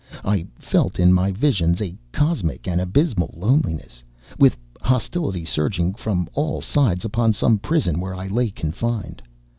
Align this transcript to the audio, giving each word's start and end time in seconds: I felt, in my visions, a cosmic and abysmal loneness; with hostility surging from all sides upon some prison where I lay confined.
I 0.25 0.47
felt, 0.57 0.97
in 0.99 1.13
my 1.13 1.31
visions, 1.31 1.79
a 1.79 1.93
cosmic 2.11 2.67
and 2.67 2.81
abysmal 2.81 3.35
loneness; 3.37 4.01
with 4.39 4.57
hostility 4.81 5.45
surging 5.45 5.93
from 5.93 6.27
all 6.33 6.59
sides 6.59 7.05
upon 7.05 7.33
some 7.33 7.59
prison 7.59 7.99
where 7.99 8.15
I 8.15 8.25
lay 8.25 8.49
confined. 8.49 9.21